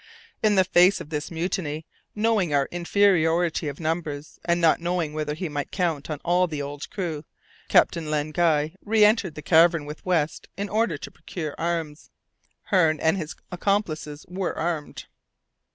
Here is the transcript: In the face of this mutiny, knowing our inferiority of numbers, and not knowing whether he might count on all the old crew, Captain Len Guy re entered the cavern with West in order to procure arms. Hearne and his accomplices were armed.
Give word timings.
In 0.41 0.55
the 0.55 0.63
face 0.63 0.99
of 0.99 1.11
this 1.11 1.29
mutiny, 1.29 1.85
knowing 2.15 2.51
our 2.55 2.67
inferiority 2.71 3.67
of 3.67 3.79
numbers, 3.79 4.39
and 4.43 4.59
not 4.59 4.79
knowing 4.79 5.13
whether 5.13 5.35
he 5.35 5.47
might 5.47 5.69
count 5.69 6.09
on 6.09 6.17
all 6.25 6.47
the 6.47 6.59
old 6.59 6.89
crew, 6.89 7.23
Captain 7.69 8.09
Len 8.09 8.31
Guy 8.31 8.73
re 8.83 9.05
entered 9.05 9.35
the 9.35 9.43
cavern 9.43 9.85
with 9.85 10.03
West 10.03 10.47
in 10.57 10.69
order 10.69 10.97
to 10.97 11.11
procure 11.11 11.53
arms. 11.59 12.09
Hearne 12.71 12.99
and 12.99 13.15
his 13.15 13.35
accomplices 13.51 14.25
were 14.27 14.57
armed. 14.57 15.05